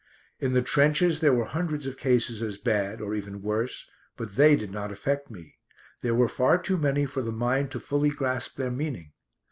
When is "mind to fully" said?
7.31-8.09